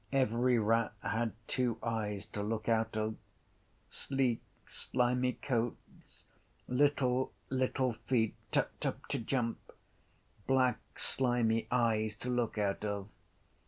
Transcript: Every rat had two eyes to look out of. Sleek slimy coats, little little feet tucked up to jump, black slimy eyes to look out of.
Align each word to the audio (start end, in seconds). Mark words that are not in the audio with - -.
Every 0.11 0.57
rat 0.57 0.93
had 1.03 1.33
two 1.47 1.77
eyes 1.83 2.25
to 2.29 2.41
look 2.41 2.67
out 2.67 2.97
of. 2.97 3.17
Sleek 3.91 4.41
slimy 4.65 5.33
coats, 5.33 6.23
little 6.67 7.33
little 7.51 7.93
feet 8.07 8.33
tucked 8.51 8.87
up 8.87 9.05
to 9.09 9.19
jump, 9.19 9.59
black 10.47 10.79
slimy 10.97 11.67
eyes 11.69 12.15
to 12.15 12.31
look 12.31 12.57
out 12.57 12.83
of. 12.83 13.09